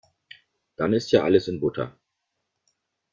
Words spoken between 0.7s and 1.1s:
Dann